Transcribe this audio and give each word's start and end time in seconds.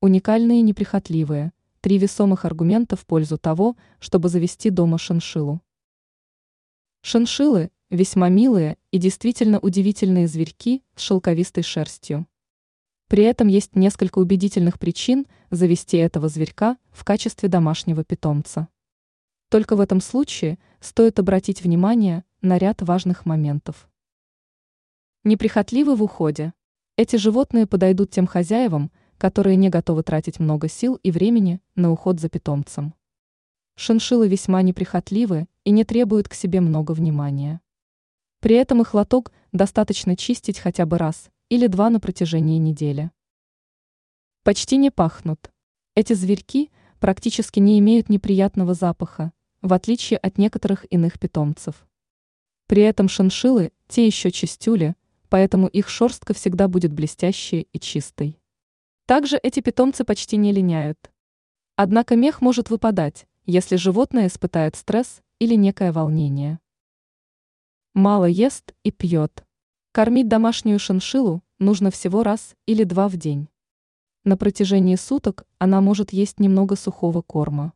Уникальные 0.00 0.60
и 0.60 0.62
неприхотливые. 0.62 1.52
Три 1.80 1.98
весомых 1.98 2.44
аргумента 2.44 2.94
в 2.94 3.04
пользу 3.04 3.36
того, 3.36 3.76
чтобы 3.98 4.28
завести 4.28 4.70
дома 4.70 4.96
шиншиллу. 4.96 5.60
Шиншиллы– 7.02 7.72
весьма 7.90 8.28
милые 8.28 8.78
и 8.92 8.98
действительно 8.98 9.58
удивительные 9.58 10.28
зверьки 10.28 10.84
с 10.94 11.00
шелковистой 11.00 11.64
шерстью. 11.64 12.28
При 13.08 13.24
этом 13.24 13.48
есть 13.48 13.74
несколько 13.74 14.20
убедительных 14.20 14.78
причин 14.78 15.26
завести 15.50 15.96
этого 15.96 16.28
зверька 16.28 16.78
в 16.92 17.04
качестве 17.04 17.48
домашнего 17.48 18.04
питомца. 18.04 18.68
Только 19.48 19.74
в 19.74 19.80
этом 19.80 20.00
случае 20.00 20.60
стоит 20.78 21.18
обратить 21.18 21.62
внимание 21.62 22.22
на 22.40 22.56
ряд 22.58 22.82
важных 22.82 23.26
моментов. 23.26 23.88
Неприхотливы 25.24 25.96
в 25.96 26.04
уходе. 26.04 26.52
Эти 26.96 27.16
животные 27.16 27.66
подойдут 27.66 28.10
тем 28.10 28.28
хозяевам, 28.28 28.92
которые 29.18 29.56
не 29.56 29.68
готовы 29.68 30.02
тратить 30.02 30.38
много 30.38 30.68
сил 30.68 30.98
и 31.02 31.10
времени 31.10 31.60
на 31.74 31.90
уход 31.90 32.20
за 32.20 32.28
питомцем. 32.28 32.94
Шиншиллы 33.74 34.28
весьма 34.28 34.62
неприхотливы 34.62 35.46
и 35.64 35.70
не 35.70 35.84
требуют 35.84 36.28
к 36.28 36.34
себе 36.34 36.60
много 36.60 36.92
внимания. 36.92 37.60
При 38.40 38.54
этом 38.54 38.80
их 38.80 38.94
лоток 38.94 39.32
достаточно 39.52 40.16
чистить 40.16 40.58
хотя 40.58 40.86
бы 40.86 40.98
раз 40.98 41.30
или 41.48 41.66
два 41.66 41.90
на 41.90 41.98
протяжении 42.00 42.58
недели. 42.58 43.10
Почти 44.44 44.76
не 44.76 44.90
пахнут. 44.90 45.50
Эти 45.94 46.12
зверьки 46.12 46.70
практически 47.00 47.58
не 47.58 47.78
имеют 47.80 48.08
неприятного 48.08 48.74
запаха, 48.74 49.32
в 49.62 49.72
отличие 49.72 50.18
от 50.18 50.38
некоторых 50.38 50.86
иных 50.90 51.18
питомцев. 51.18 51.86
При 52.66 52.82
этом 52.82 53.08
шиншиллы– 53.08 53.72
те 53.88 54.06
еще 54.06 54.30
чистюли, 54.30 54.94
поэтому 55.28 55.66
их 55.66 55.88
шерстка 55.88 56.34
всегда 56.34 56.68
будет 56.68 56.92
блестящей 56.92 57.66
и 57.72 57.80
чистой. 57.80 58.38
Также 59.08 59.38
эти 59.42 59.60
питомцы 59.60 60.04
почти 60.04 60.36
не 60.36 60.52
линяют. 60.52 61.10
Однако 61.76 62.14
мех 62.14 62.42
может 62.42 62.68
выпадать, 62.68 63.26
если 63.46 63.76
животное 63.76 64.26
испытает 64.26 64.76
стресс 64.76 65.22
или 65.38 65.54
некое 65.54 65.92
волнение. 65.92 66.58
Мало 67.94 68.26
ест 68.26 68.74
и 68.82 68.90
пьет. 68.90 69.46
Кормить 69.92 70.28
домашнюю 70.28 70.78
шиншиллу 70.78 71.42
нужно 71.58 71.90
всего 71.90 72.22
раз 72.22 72.54
или 72.66 72.84
два 72.84 73.08
в 73.08 73.16
день. 73.16 73.48
На 74.24 74.36
протяжении 74.36 74.96
суток 74.96 75.46
она 75.56 75.80
может 75.80 76.12
есть 76.12 76.38
немного 76.38 76.76
сухого 76.76 77.22
корма. 77.22 77.72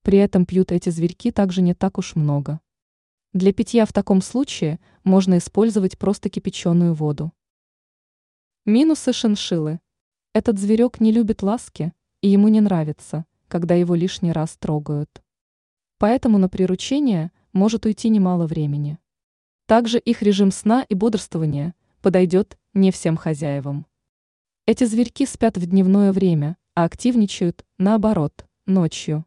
При 0.00 0.16
этом 0.16 0.46
пьют 0.46 0.72
эти 0.72 0.88
зверьки 0.88 1.32
также 1.32 1.60
не 1.60 1.74
так 1.74 1.98
уж 1.98 2.14
много. 2.14 2.62
Для 3.34 3.52
питья 3.52 3.84
в 3.84 3.92
таком 3.92 4.22
случае 4.22 4.80
можно 5.04 5.36
использовать 5.36 5.98
просто 5.98 6.30
кипяченую 6.30 6.94
воду. 6.94 7.30
Минусы 8.64 9.12
шиншиллы. 9.12 9.81
Этот 10.34 10.58
зверек 10.58 10.98
не 10.98 11.12
любит 11.12 11.42
ласки, 11.42 11.92
и 12.22 12.28
ему 12.28 12.48
не 12.48 12.62
нравится, 12.62 13.26
когда 13.48 13.74
его 13.74 13.94
лишний 13.94 14.32
раз 14.32 14.56
трогают. 14.56 15.22
Поэтому 15.98 16.38
на 16.38 16.48
приручение 16.48 17.32
может 17.52 17.84
уйти 17.84 18.08
немало 18.08 18.46
времени. 18.46 18.98
Также 19.66 19.98
их 19.98 20.22
режим 20.22 20.50
сна 20.50 20.86
и 20.88 20.94
бодрствования 20.94 21.74
подойдет 22.00 22.58
не 22.72 22.90
всем 22.90 23.18
хозяевам. 23.18 23.86
Эти 24.64 24.84
зверьки 24.84 25.26
спят 25.26 25.58
в 25.58 25.66
дневное 25.66 26.12
время, 26.12 26.56
а 26.74 26.84
активничают, 26.84 27.66
наоборот, 27.76 28.46
ночью. 28.64 29.26